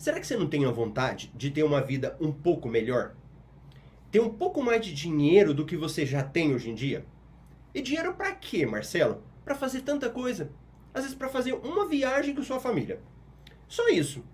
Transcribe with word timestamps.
Será 0.00 0.18
que 0.18 0.26
você 0.26 0.34
não 0.34 0.46
tem 0.46 0.64
a 0.64 0.70
vontade 0.70 1.30
de 1.34 1.50
ter 1.50 1.62
uma 1.62 1.82
vida 1.82 2.16
um 2.18 2.32
pouco 2.32 2.70
melhor? 2.70 3.14
Ter 4.10 4.18
um 4.18 4.30
pouco 4.30 4.62
mais 4.62 4.82
de 4.82 4.94
dinheiro 4.94 5.52
do 5.52 5.66
que 5.66 5.76
você 5.76 6.06
já 6.06 6.22
tem 6.22 6.54
hoje 6.54 6.70
em 6.70 6.74
dia? 6.74 7.04
E 7.74 7.82
dinheiro 7.82 8.14
para 8.14 8.34
quê, 8.34 8.64
Marcelo? 8.64 9.22
Para 9.44 9.54
fazer 9.54 9.82
tanta 9.82 10.08
coisa. 10.08 10.50
Às 10.94 11.02
vezes 11.02 11.14
para 11.14 11.28
fazer 11.28 11.52
uma 11.52 11.86
viagem 11.86 12.34
com 12.34 12.42
sua 12.42 12.58
família. 12.58 12.98
Só 13.68 13.90
isso. 13.90 14.24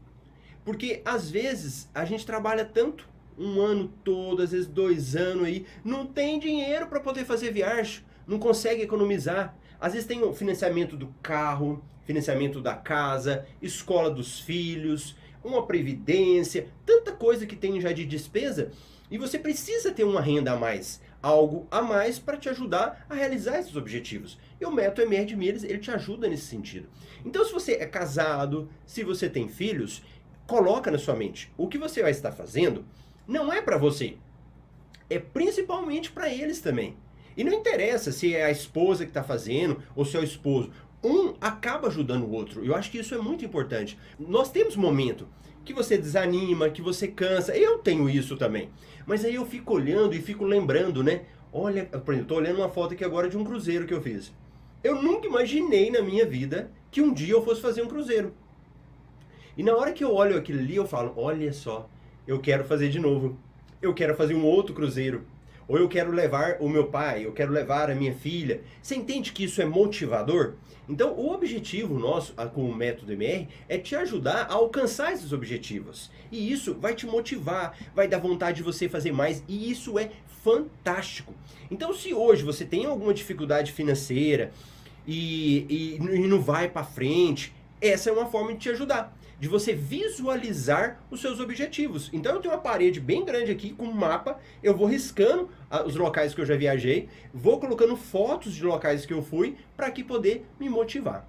Porque 0.65 1.03
às 1.05 1.29
vezes 1.29 1.91
a 1.93 2.05
gente 2.05 2.25
trabalha 2.25 2.65
tanto, 2.65 3.09
um 3.37 3.61
ano 3.61 3.93
todo, 4.05 4.43
às 4.43 4.53
vezes 4.53 4.69
dois 4.69 5.17
anos 5.17 5.47
aí, 5.47 5.67
não 5.85 6.07
tem 6.07 6.39
dinheiro 6.39 6.87
para 6.87 7.01
poder 7.01 7.25
fazer 7.25 7.51
viagem, 7.51 8.05
não 8.25 8.39
consegue 8.39 8.83
economizar. 8.83 9.57
Às 9.81 9.95
vezes 9.95 10.07
tem 10.07 10.23
o 10.23 10.33
financiamento 10.33 10.97
do 10.97 11.09
carro, 11.21 11.85
financiamento 12.05 12.61
da 12.61 12.77
casa, 12.77 13.45
escola 13.61 14.09
dos 14.09 14.39
filhos, 14.39 15.17
uma 15.47 15.67
previdência, 15.67 16.69
tanta 16.85 17.13
coisa 17.13 17.47
que 17.47 17.57
tem 17.57 17.81
já 17.81 17.93
de 17.93 18.05
despesa, 18.05 18.71
e 19.11 19.17
você 19.17 19.39
precisa 19.39 19.93
ter 19.93 20.05
uma 20.05 20.21
renda 20.21 20.53
a 20.53 20.57
mais, 20.57 21.01
algo 21.23 21.67
a 21.71 21.81
mais 21.81 22.19
para 22.19 22.37
te 22.37 22.49
ajudar 22.49 23.07
a 23.09 23.15
realizar 23.15 23.59
esses 23.59 23.77
objetivos. 23.77 24.39
E 24.61 24.67
o 24.67 24.73
método 24.73 25.03
MR 25.03 25.25
de 25.25 25.37
milhas, 25.37 25.63
ele 25.63 25.79
te 25.79 25.91
ajuda 25.91 26.29
nesse 26.29 26.47
sentido. 26.47 26.89
Então, 27.25 27.45
se 27.45 27.53
você 27.53 27.75
é 27.75 27.87
casado, 27.87 28.69
se 28.85 29.05
você 29.05 29.29
tem 29.29 29.49
filhos, 29.49 30.03
coloca 30.47 30.91
na 30.91 30.99
sua 30.99 31.15
mente, 31.15 31.53
o 31.57 31.69
que 31.69 31.79
você 31.79 32.03
vai 32.03 32.11
estar 32.11 32.33
fazendo 32.33 32.85
não 33.27 33.53
é 33.53 33.63
para 33.63 33.79
você, 33.79 34.17
é 35.09 35.19
principalmente 35.19 36.11
para 36.11 36.33
eles 36.33 36.61
também. 36.61 36.97
E 37.37 37.45
não 37.45 37.53
interessa 37.53 38.11
se 38.11 38.35
é 38.35 38.47
a 38.47 38.51
esposa 38.51 39.05
que 39.05 39.11
está 39.11 39.23
fazendo 39.23 39.83
ou 39.95 40.05
se 40.05 40.17
é 40.17 40.21
o 40.21 40.25
esposo. 40.25 40.73
Um 41.07 41.35
acaba 41.41 41.87
ajudando 41.87 42.25
o 42.25 42.33
outro. 42.33 42.65
Eu 42.65 42.75
acho 42.75 42.91
que 42.91 42.99
isso 42.99 43.15
é 43.15 43.19
muito 43.19 43.45
importante. 43.45 43.97
Nós 44.19 44.51
temos 44.51 44.75
momento 44.75 45.29
que 45.65 45.73
você 45.73 45.97
desanima, 45.97 46.69
que 46.69 46.83
você 46.83 47.07
cansa. 47.07 47.57
Eu 47.57 47.79
tenho 47.79 48.11
isso 48.11 48.37
também. 48.37 48.71
Mas 49.07 49.25
aí 49.25 49.37
eu 49.37 49.47
fico 49.47 49.75
olhando 49.75 50.17
e 50.17 50.21
fico 50.21 50.45
lembrando, 50.45 51.05
né? 51.05 51.23
Olha, 51.53 51.85
por 51.85 52.13
exemplo, 52.13 52.29
tô 52.29 52.35
olhando 52.35 52.57
uma 52.57 52.69
foto 52.69 52.95
aqui 52.95 53.05
agora 53.05 53.29
de 53.29 53.37
um 53.37 53.45
cruzeiro 53.45 53.87
que 53.87 53.95
eu 53.95 54.03
fiz. 54.03 54.33
Eu 54.83 55.01
nunca 55.01 55.29
imaginei 55.29 55.93
na 55.93 56.03
minha 56.03 56.27
vida 56.27 56.73
que 56.91 57.01
um 57.01 57.15
dia 57.15 57.35
eu 57.35 57.45
fosse 57.45 57.61
fazer 57.61 57.83
um 57.83 57.89
cruzeiro. 57.89 58.35
E 59.57 59.63
na 59.63 59.77
hora 59.77 59.93
que 59.93 60.03
eu 60.03 60.13
olho 60.13 60.37
aquilo 60.37 60.59
ali, 60.59 60.75
eu 60.75 60.89
falo: 60.89 61.15
olha 61.17 61.53
só, 61.53 61.89
eu 62.27 62.41
quero 62.41 62.65
fazer 62.65 62.89
de 62.89 62.99
novo. 62.99 63.39
Eu 63.81 63.95
quero 63.95 64.17
fazer 64.17 64.35
um 64.35 64.45
outro 64.45 64.75
cruzeiro. 64.75 65.25
Ou 65.69 65.77
eu 65.77 65.89
quero 65.89 66.13
levar 66.13 66.59
o 66.61 66.69
meu 66.69 66.87
pai, 66.87 67.25
eu 67.25 67.33
quero 67.33 67.53
levar 67.53 67.91
a 67.91 67.95
minha 67.95 68.15
filha. 68.15 68.61
Você 68.81 68.95
entende 68.95 69.33
que 69.33 69.45
isso 69.45 69.61
é 69.61 69.65
motivador? 69.65 70.55
Então, 70.89 71.13
o 71.15 71.33
objetivo 71.33 71.99
nosso 71.99 72.33
com 72.55 72.71
o 72.71 72.75
método 72.75 73.13
MR 73.13 73.49
é 73.69 73.77
te 73.77 73.97
ajudar 73.97 74.47
a 74.49 74.55
alcançar 74.55 75.13
esses 75.13 75.33
objetivos. 75.33 76.11
E 76.31 76.53
isso 76.53 76.75
vai 76.75 76.95
te 76.95 77.07
motivar, 77.07 77.77
vai 77.95 78.07
dar 78.07 78.19
vontade 78.19 78.59
de 78.59 78.63
você 78.63 78.89
fazer 78.89 79.11
mais, 79.11 79.43
e 79.49 79.69
isso 79.71 79.99
é 79.99 80.11
fantástico. 80.45 81.35
Então, 81.69 81.93
se 81.93 82.15
hoje 82.15 82.45
você 82.45 82.65
tem 82.65 82.85
alguma 82.85 83.13
dificuldade 83.13 83.73
financeira 83.73 84.53
e, 85.05 85.67
e, 85.69 85.97
e 85.97 86.29
não 86.29 86.41
vai 86.41 86.69
para 86.69 86.85
frente, 86.85 87.53
essa 87.81 88.11
é 88.11 88.13
uma 88.13 88.27
forma 88.27 88.53
de 88.53 88.59
te 88.59 88.71
ajudar 88.71 89.17
de 89.39 89.49
você 89.49 89.75
visualizar 89.75 91.01
os 91.11 91.21
seus 91.21 91.41
objetivos. 91.41 92.11
Então 92.13 92.35
eu 92.35 92.41
tenho 92.41 92.55
uma 92.55 92.61
parede 92.61 93.01
bem 93.01 93.25
grande 93.25 93.53
aqui 93.53 93.71
com 93.71 93.85
um 93.85 93.93
mapa, 93.93 94.39
eu 94.63 94.75
vou 94.75 94.87
riscando 94.87 95.51
os 95.85 95.95
locais 95.95 96.35
que 96.35 96.41
eu 96.41 96.47
já 96.47 96.57
viajei, 96.57 97.09
vou 97.33 97.61
colocando 97.61 97.97
fotos 97.97 98.55
de 98.55 98.65
locais 98.65 99.05
que 99.05 99.13
eu 99.13 99.23
fui 99.23 99.57
para 99.77 99.91
que 99.91 100.03
poder 100.03 100.47
me 100.59 100.69
motivar. 100.69 101.27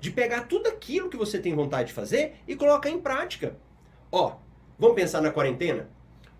De 0.00 0.10
pegar 0.10 0.42
tudo 0.42 0.68
aquilo 0.68 1.08
que 1.08 1.16
você 1.16 1.38
tem 1.38 1.54
vontade 1.54 1.88
de 1.88 1.94
fazer 1.94 2.36
e 2.46 2.56
colocar 2.56 2.90
em 2.90 3.00
prática. 3.00 3.56
Ó, 4.10 4.36
vamos 4.78 4.96
pensar 4.96 5.20
na 5.20 5.30
quarentena? 5.30 5.88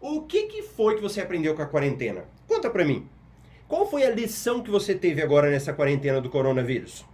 O 0.01 0.23
que, 0.23 0.45
que 0.45 0.63
foi 0.63 0.95
que 0.95 1.03
você 1.03 1.21
aprendeu 1.21 1.55
com 1.55 1.63
a 1.63 1.67
quarentena? 1.67 2.25
Conta 2.47 2.71
pra 2.71 2.85
mim. 2.85 3.09
Qual 3.67 3.91
foi 3.91 4.05
a 4.05 4.11
lição 4.11 4.63
que 4.63 4.71
você 4.71 4.95
teve 4.95 5.21
agora 5.21 5.51
nessa 5.51 5.73
quarentena 5.73 6.21
do 6.21 6.31
coronavírus? 6.31 7.05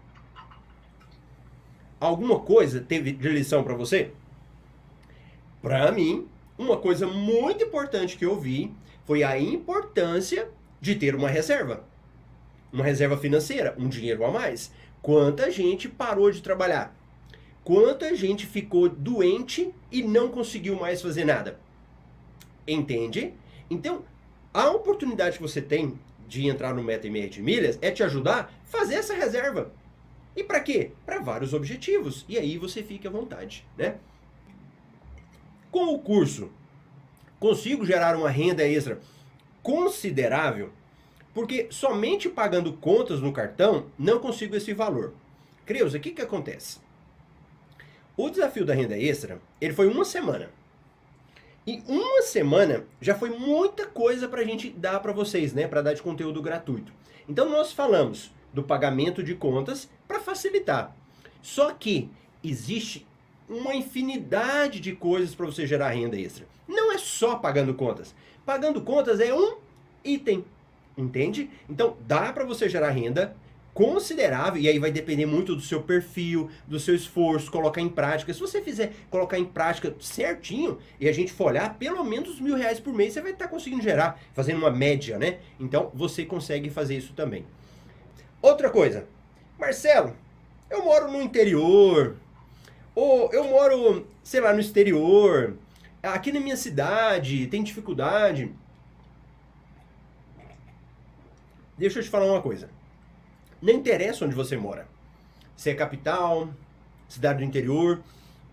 Alguma 2.03 2.41
coisa 2.41 2.81
teve 2.81 3.13
de 3.13 3.29
lição 3.29 3.63
para 3.63 3.75
você? 3.75 4.11
Para 5.63 5.93
mim, 5.93 6.27
uma 6.59 6.77
coisa 6.77 7.07
muito 7.07 7.65
importante 7.65 8.17
que 8.17 8.25
eu 8.25 8.39
vi 8.39 8.73
foi 9.05 9.23
a 9.23 9.39
importância 9.39 10.49
de 10.81 10.97
ter 10.97 11.15
uma 11.15 11.29
reserva. 11.29 11.85
Uma 12.73 12.85
reserva 12.85 13.17
financeira, 13.17 13.75
um 13.79 13.89
dinheiro 13.89 14.25
a 14.25 14.33
mais. 14.33 14.73
Quanta 15.01 15.51
gente 15.51 15.89
parou 15.89 16.31
de 16.31 16.43
trabalhar? 16.43 16.95
Quanta 17.63 18.15
gente 18.17 18.47
ficou 18.47 18.89
doente 18.89 19.73
e 19.91 20.03
não 20.03 20.29
conseguiu 20.29 20.75
mais 20.75 21.01
fazer 21.01 21.25
nada? 21.25 21.61
Entende? 22.67 23.33
Então, 23.71 24.05
a 24.53 24.71
oportunidade 24.71 25.37
que 25.37 25.43
você 25.43 25.63
tem 25.63 25.99
de 26.27 26.49
entrar 26.49 26.75
no 26.75 26.83
Meta 26.83 27.07
e 27.07 27.29
de 27.29 27.43
milhas 27.43 27.79
é 27.81 27.91
te 27.93 28.03
ajudar 28.03 28.41
a 28.41 28.49
fazer 28.65 28.95
essa 28.95 29.15
reserva. 29.15 29.71
E 30.35 30.43
para 30.43 30.61
quê? 30.61 30.93
Para 31.05 31.21
vários 31.21 31.53
objetivos. 31.53 32.25
E 32.29 32.39
aí 32.39 32.57
você 32.57 32.83
fica 32.83 33.09
à 33.09 33.13
vontade, 33.13 33.67
né? 33.77 33.97
Com 35.71 35.95
o 35.95 35.99
curso, 35.99 36.51
consigo 37.39 37.85
gerar 37.85 38.17
uma 38.17 38.31
renda 38.31 38.67
extra 38.67 39.01
considerável, 39.63 40.71
porque 41.33 41.69
somente 41.71 42.29
pagando 42.29 42.73
contas 42.75 43.21
no 43.21 43.33
cartão 43.33 43.87
não 43.99 44.19
consigo 44.19 44.57
esse 44.57 44.75
valor. 44.75 45.15
Creuza, 45.65 45.99
o 45.99 46.01
que, 46.01 46.11
que 46.11 46.23
acontece? 46.23 46.81
O 48.17 48.29
desafio 48.29 48.67
da 48.67 48.75
renda 48.75 48.99
extra, 48.99 49.41
ele 49.61 49.73
foi 49.73 49.87
uma 49.87 50.05
semana. 50.05 50.51
E 51.67 51.83
uma 51.87 52.23
semana 52.23 52.85
já 53.01 53.15
foi 53.15 53.31
muita 53.31 53.87
coisa 53.87 54.29
para 54.29 54.41
a 54.41 54.45
gente 54.45 54.69
dar 54.71 54.99
para 55.01 55.13
vocês, 55.13 55.55
né? 55.55 55.69
Para 55.69 55.81
dar 55.81 55.95
de 55.95 56.03
conteúdo 56.03 56.43
gratuito. 56.43 56.93
Então 57.29 57.49
nós 57.49 57.73
falamos 57.73 58.33
do 58.53 58.63
pagamento 58.63 59.23
de 59.23 59.35
contas 59.35 59.89
para 60.07 60.21
facilitar. 60.21 60.95
Só 61.41 61.73
que 61.73 62.11
existe 62.43 63.07
uma 63.49 63.75
infinidade 63.75 64.81
de 64.81 64.93
coisas 64.93 65.35
para 65.35 65.47
você 65.47 65.67
gerar 65.67 65.91
renda 65.91 66.19
extra. 66.19 66.47
Não 66.67 66.93
é 66.93 66.99
só 66.99 67.37
pagando 67.37 67.75
contas. 67.75 68.15
Pagando 68.45 68.81
contas 68.81 69.21
é 69.21 69.33
um 69.33 69.57
item, 70.05 70.45
entende? 70.97 71.51
Então 71.69 71.97
dá 72.07 72.33
para 72.33 72.45
você 72.45 72.69
gerar 72.69 72.91
renda 72.91 73.37
considerável 73.75 74.61
e 74.61 74.69
aí 74.69 74.79
vai 74.79 74.91
depender 74.91 75.25
muito 75.25 75.55
do 75.55 75.63
seu 75.63 75.83
perfil, 75.83 76.51
do 76.67 76.79
seu 76.79 76.95
esforço, 76.95 77.51
colocar 77.51 77.81
em 77.81 77.89
prática. 77.89 78.33
Se 78.33 78.41
você 78.41 78.61
fizer 78.61 78.93
colocar 79.11 79.39
em 79.39 79.45
prática 79.45 79.95
certinho 80.01 80.79
e 81.01 81.09
a 81.09 81.13
gente 81.13 81.33
for 81.33 81.47
olhar, 81.47 81.75
pelo 81.79 82.05
menos 82.05 82.39
mil 82.41 82.55
reais 82.55 82.79
por 82.79 82.93
mês 82.93 83.15
você 83.15 83.21
vai 83.21 83.33
estar 83.33 83.47
tá 83.47 83.51
conseguindo 83.51 83.83
gerar, 83.83 84.21
fazendo 84.35 84.59
uma 84.59 84.71
média, 84.71 85.19
né? 85.19 85.39
Então 85.59 85.91
você 85.95 86.25
consegue 86.25 86.69
fazer 86.69 86.97
isso 86.97 87.13
também. 87.15 87.45
Outra 88.43 88.69
coisa, 88.71 89.07
Marcelo, 89.57 90.17
eu 90.69 90.85
moro 90.85 91.09
no 91.09 91.23
interior, 91.23 92.17
ou 92.93 93.33
eu 93.33 93.45
moro, 93.45 94.05
sei 94.25 94.41
lá, 94.41 94.53
no 94.53 94.59
exterior, 94.59 95.57
aqui 96.03 96.33
na 96.33 96.41
minha 96.41 96.57
cidade 96.57 97.47
tem 97.47 97.63
dificuldade. 97.63 98.53
Deixa 101.79 102.01
eu 102.01 102.03
te 102.03 102.11
falar 102.11 102.27
uma 102.27 102.43
coisa. 102.43 102.69
Não 103.63 103.73
interessa 103.73 104.25
onde 104.25 104.35
você 104.35 104.57
mora. 104.57 104.89
Se 105.57 105.71
é 105.71 105.75
capital, 105.75 106.49
cidade 107.09 107.39
do 107.39 107.45
interior, 107.45 108.03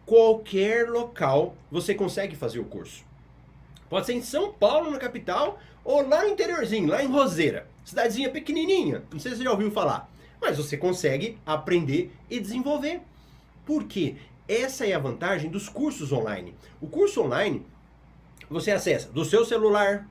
qualquer 0.05 0.87
local 0.87 1.55
você 1.71 1.95
consegue 1.95 2.35
fazer 2.35 2.59
o 2.59 2.65
curso. 2.65 3.08
Pode 3.89 4.05
ser 4.05 4.13
em 4.13 4.21
São 4.21 4.53
Paulo, 4.53 4.91
na 4.91 4.99
capital, 4.99 5.59
ou 5.83 6.07
lá 6.07 6.23
no 6.23 6.29
interiorzinho, 6.29 6.89
lá 6.89 7.03
em 7.03 7.07
Roseira. 7.07 7.67
Cidadezinha 7.83 8.29
pequenininha, 8.29 9.03
não 9.11 9.19
sei 9.19 9.31
se 9.31 9.37
você 9.37 9.43
já 9.43 9.51
ouviu 9.51 9.71
falar. 9.71 10.09
Mas 10.39 10.57
você 10.57 10.77
consegue 10.77 11.37
aprender 11.45 12.11
e 12.29 12.39
desenvolver. 12.39 13.01
Por 13.65 13.85
quê? 13.85 14.15
Essa 14.47 14.85
é 14.85 14.93
a 14.93 14.99
vantagem 14.99 15.49
dos 15.49 15.67
cursos 15.67 16.11
online. 16.11 16.55
O 16.79 16.87
curso 16.87 17.21
online 17.21 17.65
você 18.49 18.71
acessa 18.71 19.09
do 19.09 19.23
seu 19.23 19.45
celular, 19.45 20.07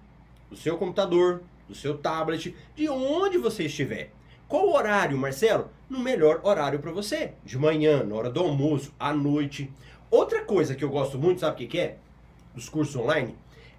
do 0.48 0.56
seu 0.56 0.78
computador, 0.78 1.42
do 1.68 1.74
seu 1.74 1.98
tablet, 1.98 2.54
de 2.76 2.88
onde 2.88 3.36
você 3.36 3.64
estiver. 3.64 4.12
Qual 4.46 4.72
horário, 4.72 5.18
Marcelo? 5.18 5.68
No 5.90 5.98
melhor 5.98 6.40
horário 6.44 6.78
para 6.78 6.92
você. 6.92 7.32
De 7.44 7.58
manhã, 7.58 8.04
na 8.04 8.14
hora 8.14 8.30
do 8.30 8.40
almoço, 8.40 8.94
à 8.98 9.12
noite. 9.12 9.70
Outra 10.10 10.44
coisa 10.44 10.74
que 10.74 10.84
eu 10.84 10.88
gosto 10.88 11.18
muito, 11.18 11.40
sabe 11.40 11.64
o 11.64 11.68
que 11.68 11.78
é? 11.78 11.98
Dos 12.54 12.68
cursos 12.68 12.94
online? 12.96 13.36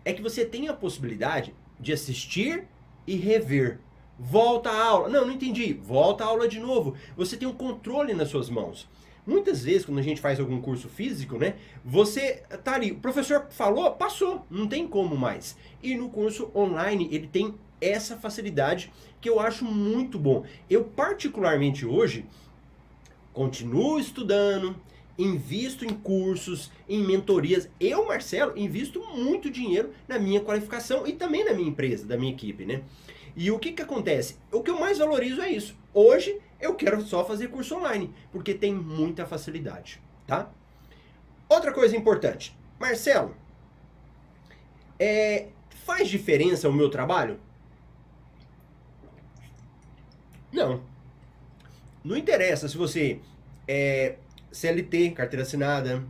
É 0.10 0.14
que 0.14 0.24
você 0.24 0.44
tem 0.44 0.68
a 0.68 0.74
possibilidade 0.74 1.54
de 1.80 1.94
assistir 1.94 2.64
e 3.06 3.16
rever. 3.16 3.80
Volta 4.18 4.72
à 4.72 4.86
aula. 4.88 5.08
Não, 5.08 5.24
não 5.24 5.34
entendi. 5.34 5.72
Volta 5.72 6.24
à 6.24 6.28
aula 6.28 6.48
de 6.48 6.60
novo. 6.60 6.96
Você 7.16 7.38
tem 7.38 7.48
um 7.48 7.54
controle 7.54 8.16
nas 8.16 8.30
suas 8.30 8.50
mãos. 8.50 8.90
Muitas 9.24 9.64
vezes, 9.64 9.86
quando 9.86 10.00
a 10.00 10.02
gente 10.02 10.20
faz 10.20 10.40
algum 10.40 10.60
curso 10.60 10.90
físico, 10.90 11.38
né? 11.38 11.58
Você 11.86 12.42
tá 12.64 12.74
ali, 12.74 12.92
o 12.92 13.00
professor 13.00 13.46
falou, 13.52 13.92
passou, 13.92 14.48
não 14.50 14.68
tem 14.68 14.88
como 14.88 15.16
mais. 15.16 15.56
E 15.84 15.96
no 15.96 16.10
curso 16.10 16.50
online, 16.56 17.08
ele 17.12 17.28
tem 17.28 17.54
essa 17.80 18.18
facilidade 18.18 18.92
que 19.22 19.30
eu 19.30 19.40
acho 19.40 19.64
muito 19.64 20.18
bom. 20.18 20.44
Eu, 20.68 20.86
particularmente 20.86 21.86
hoje, 21.86 22.26
continuo 23.32 24.00
estudando 24.00 24.76
invisto 25.20 25.86
em 25.86 25.94
cursos, 25.94 26.72
em 26.88 27.04
mentorias. 27.04 27.70
Eu, 27.78 28.08
Marcelo, 28.08 28.58
invisto 28.58 29.02
muito 29.14 29.52
dinheiro 29.52 29.94
na 30.08 30.18
minha 30.18 30.40
qualificação 30.40 31.06
e 31.06 31.12
também 31.12 31.44
na 31.44 31.54
minha 31.54 31.68
empresa, 31.68 32.08
da 32.08 32.18
minha 32.18 32.32
equipe, 32.32 32.66
né? 32.66 32.82
E 33.36 33.52
o 33.52 33.60
que 33.60 33.74
que 33.74 33.82
acontece? 33.82 34.38
O 34.52 34.64
que 34.64 34.72
eu 34.72 34.80
mais 34.80 34.98
valorizo 34.98 35.42
é 35.42 35.52
isso. 35.52 35.78
Hoje 35.94 36.40
eu 36.60 36.74
quero 36.74 37.02
só 37.02 37.26
fazer 37.26 37.50
curso 37.50 37.76
online, 37.76 38.14
porque 38.32 38.54
tem 38.54 38.74
muita 38.74 39.26
facilidade, 39.26 40.02
tá? 40.26 40.50
Outra 41.50 41.74
coisa 41.74 41.98
importante. 41.98 42.58
Marcelo, 42.80 43.36
é, 44.98 45.50
faz 45.86 46.08
diferença 46.08 46.70
o 46.70 46.74
meu 46.74 46.90
trabalho? 46.90 47.40
Não. 50.52 50.82
Não 52.04 52.16
interessa 52.16 52.70
se 52.70 52.78
você 52.78 53.20
é 53.68 54.16
CLT, 54.52 55.12
carteira 55.12 55.44
assinada, 55.44 56.04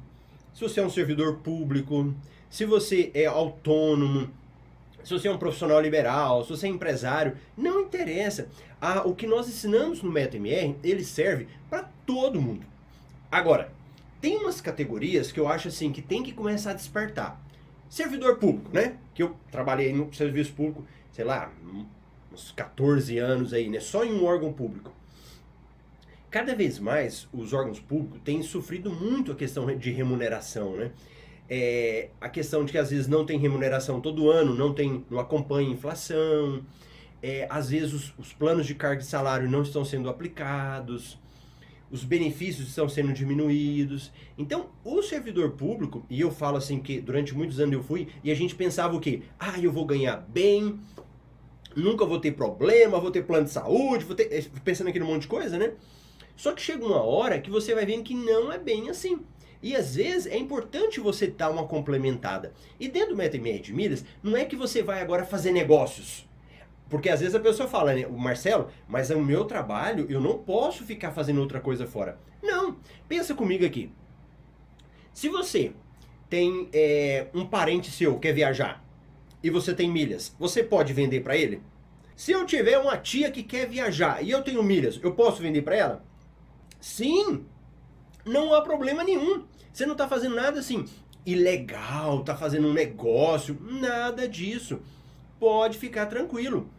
se 0.53 0.61
você 0.61 0.79
é 0.79 0.85
um 0.85 0.89
servidor 0.89 1.37
público, 1.37 2.13
se 2.49 2.65
você 2.65 3.11
é 3.13 3.25
autônomo, 3.25 4.29
se 5.03 5.13
você 5.13 5.27
é 5.27 5.31
um 5.31 5.37
profissional 5.37 5.79
liberal, 5.79 6.43
se 6.43 6.49
você 6.49 6.67
é 6.67 6.69
empresário, 6.69 7.37
não 7.57 7.81
interessa. 7.81 8.49
Ah, 8.81 9.03
o 9.05 9.15
que 9.15 9.27
nós 9.27 9.47
ensinamos 9.47 10.01
no 10.01 10.11
MetaMR, 10.11 10.75
ele 10.83 11.03
serve 11.03 11.47
para 11.69 11.89
todo 12.05 12.41
mundo. 12.41 12.65
Agora, 13.31 13.71
tem 14.19 14.37
umas 14.37 14.59
categorias 14.59 15.31
que 15.31 15.39
eu 15.39 15.47
acho 15.47 15.67
assim 15.67 15.91
que 15.91 16.01
tem 16.01 16.23
que 16.23 16.33
começar 16.33 16.71
a 16.71 16.75
despertar. 16.75 17.41
Servidor 17.89 18.37
público, 18.37 18.69
né? 18.73 18.97
Que 19.13 19.23
eu 19.23 19.35
trabalhei 19.51 19.93
no 19.93 20.13
serviço 20.13 20.53
público, 20.53 20.85
sei 21.11 21.25
lá, 21.25 21.51
uns 22.31 22.51
14 22.51 23.17
anos 23.17 23.53
aí, 23.53 23.69
né? 23.69 23.79
Só 23.79 24.03
em 24.03 24.13
um 24.13 24.25
órgão 24.25 24.51
público. 24.51 24.91
Cada 26.29 26.53
vez 26.53 26.77
mais 26.77 27.27
os 27.33 27.53
órgãos 27.53 27.79
públicos 27.79 28.21
têm 28.23 28.43
sofrido 28.43 28.91
muito 28.91 29.31
a 29.31 29.35
questão 29.35 29.65
de 29.75 29.91
remuneração, 29.91 30.75
né? 30.75 30.91
É, 31.49 32.09
a 32.21 32.29
questão 32.29 32.63
de 32.63 32.71
que 32.71 32.77
às 32.77 32.91
vezes 32.91 33.07
não 33.07 33.25
tem 33.25 33.39
remuneração 33.39 33.99
todo 33.99 34.29
ano, 34.29 34.53
não 34.53 34.71
tem, 34.71 35.03
não 35.09 35.17
acompanha 35.17 35.67
a 35.67 35.71
inflação, 35.71 36.63
é, 37.23 37.47
às 37.49 37.71
vezes 37.71 37.93
os, 37.93 38.13
os 38.19 38.33
planos 38.33 38.67
de 38.67 38.75
carga 38.75 39.01
de 39.01 39.07
salário 39.07 39.49
não 39.49 39.63
estão 39.63 39.83
sendo 39.83 40.07
aplicados, 40.07 41.17
os 41.89 42.03
benefícios 42.03 42.67
estão 42.67 42.87
sendo 42.87 43.11
diminuídos. 43.11 44.11
Então, 44.37 44.69
o 44.83 45.01
servidor 45.01 45.51
público, 45.51 46.05
e 46.07 46.21
eu 46.21 46.29
falo 46.29 46.57
assim 46.57 46.79
que 46.79 47.01
durante 47.01 47.33
muitos 47.33 47.59
anos 47.59 47.73
eu 47.73 47.81
fui, 47.81 48.07
e 48.23 48.29
a 48.31 48.35
gente 48.35 48.53
pensava 48.53 48.95
o 48.95 48.99
quê? 48.99 49.23
Ah, 49.39 49.59
eu 49.59 49.71
vou 49.71 49.85
ganhar 49.85 50.17
bem, 50.17 50.79
nunca 51.75 52.05
vou 52.05 52.19
ter 52.19 52.33
problema, 52.33 52.99
vou 52.99 53.09
ter 53.09 53.23
plano 53.23 53.45
de 53.45 53.51
saúde, 53.51 54.05
vou 54.05 54.15
ter. 54.15 54.31
Eh, 54.31 54.45
pensando 54.63 54.89
aqui 54.89 54.99
num 54.99 55.07
monte 55.07 55.23
de 55.23 55.27
coisa, 55.27 55.57
né? 55.57 55.73
Só 56.39 56.53
que 56.53 56.61
chega 56.61 56.85
uma 56.85 57.03
hora 57.03 57.41
que 57.41 57.49
você 57.49 57.75
vai 57.75 57.85
vendo 57.85 58.05
que 58.05 58.13
não 58.13 58.49
é 58.49 58.57
bem 58.57 58.89
assim. 58.89 59.19
E 59.61 59.75
às 59.75 59.97
vezes 59.97 60.25
é 60.25 60.37
importante 60.37 60.97
você 61.01 61.27
dar 61.27 61.49
uma 61.49 61.67
complementada. 61.67 62.53
E 62.79 62.87
dentro 62.87 63.09
do 63.09 63.17
MetaMR 63.17 63.59
de 63.59 63.73
milhas, 63.73 64.05
não 64.23 64.37
é 64.37 64.45
que 64.45 64.55
você 64.55 64.81
vai 64.81 65.01
agora 65.01 65.25
fazer 65.25 65.51
negócios. 65.51 66.25
Porque 66.89 67.09
às 67.09 67.19
vezes 67.19 67.35
a 67.35 67.41
pessoa 67.41 67.67
fala, 67.67 67.93
né, 67.93 68.07
o 68.07 68.17
Marcelo, 68.17 68.69
mas 68.87 69.11
é 69.11 69.17
o 69.17 69.21
meu 69.21 69.43
trabalho, 69.43 70.05
eu 70.09 70.21
não 70.21 70.37
posso 70.37 70.85
ficar 70.85 71.11
fazendo 71.11 71.41
outra 71.41 71.59
coisa 71.59 71.85
fora. 71.85 72.17
Não, 72.41 72.77
pensa 73.05 73.35
comigo 73.35 73.65
aqui. 73.65 73.91
Se 75.11 75.27
você 75.27 75.73
tem 76.29 76.69
é, 76.71 77.27
um 77.33 77.45
parente 77.45 77.91
seu 77.91 78.13
que 78.13 78.29
quer 78.29 78.33
viajar 78.33 78.81
e 79.43 79.49
você 79.49 79.73
tem 79.73 79.91
milhas, 79.91 80.33
você 80.39 80.63
pode 80.63 80.93
vender 80.93 81.19
para 81.19 81.35
ele? 81.35 81.61
Se 82.15 82.31
eu 82.31 82.45
tiver 82.45 82.77
uma 82.77 82.95
tia 82.95 83.29
que 83.29 83.43
quer 83.43 83.67
viajar 83.67 84.23
e 84.23 84.31
eu 84.31 84.41
tenho 84.41 84.63
milhas, 84.63 85.01
eu 85.03 85.13
posso 85.13 85.41
vender 85.41 85.63
para 85.63 85.75
ela? 85.75 86.09
Sim, 86.79 87.45
não 88.25 88.53
há 88.53 88.61
problema 88.61 89.03
nenhum. 89.03 89.43
Você 89.71 89.85
não 89.85 89.93
está 89.93 90.07
fazendo 90.07 90.35
nada 90.35 90.59
assim 90.59 90.85
ilegal, 91.25 92.19
está 92.19 92.35
fazendo 92.35 92.67
um 92.67 92.73
negócio, 92.73 93.57
nada 93.61 94.27
disso. 94.27 94.79
Pode 95.39 95.77
ficar 95.77 96.07
tranquilo. 96.07 96.69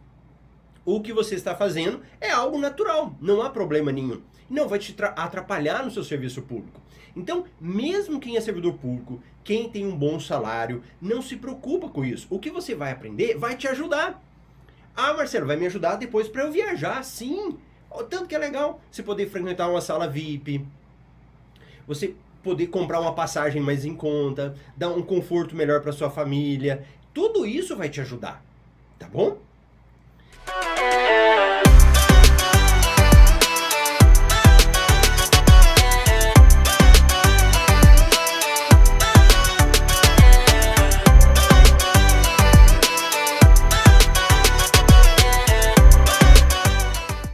O 0.83 1.01
que 1.01 1.13
você 1.13 1.35
está 1.35 1.55
fazendo 1.55 2.01
é 2.19 2.31
algo 2.31 2.57
natural, 2.57 3.15
não 3.21 3.41
há 3.41 3.49
problema 3.49 3.91
nenhum. 3.91 4.21
Não 4.49 4.67
vai 4.67 4.79
te 4.79 4.95
atrapalhar 5.15 5.85
no 5.85 5.91
seu 5.91 6.03
serviço 6.03 6.41
público. 6.41 6.81
Então, 7.15 7.45
mesmo 7.59 8.19
quem 8.19 8.35
é 8.35 8.41
servidor 8.41 8.73
público, 8.73 9.21
quem 9.43 9.69
tem 9.69 9.85
um 9.85 9.95
bom 9.95 10.19
salário, 10.19 10.83
não 11.01 11.21
se 11.21 11.35
preocupa 11.35 11.89
com 11.89 12.03
isso. 12.03 12.27
O 12.29 12.39
que 12.39 12.49
você 12.49 12.73
vai 12.73 12.91
aprender 12.91 13.37
vai 13.37 13.55
te 13.55 13.67
ajudar. 13.67 14.21
Ah, 14.95 15.13
Marcelo, 15.13 15.47
vai 15.47 15.55
me 15.55 15.65
ajudar 15.65 15.95
depois 15.95 16.27
para 16.27 16.43
eu 16.43 16.51
viajar, 16.51 17.03
sim. 17.03 17.57
Tanto 18.09 18.27
que 18.27 18.35
é 18.35 18.37
legal 18.37 18.79
você 18.91 19.03
poder 19.03 19.29
frequentar 19.29 19.69
uma 19.69 19.81
sala 19.81 20.07
VIP, 20.07 20.65
você 21.85 22.15
poder 22.41 22.67
comprar 22.67 22.99
uma 22.99 23.13
passagem 23.13 23.61
mais 23.61 23.85
em 23.85 23.95
conta, 23.95 24.55
dar 24.75 24.89
um 24.89 25.01
conforto 25.01 25.55
melhor 25.55 25.81
para 25.81 25.91
sua 25.91 26.09
família. 26.09 26.85
Tudo 27.13 27.45
isso 27.45 27.75
vai 27.75 27.89
te 27.89 28.01
ajudar, 28.01 28.43
tá 28.97 29.07
bom? 29.07 29.37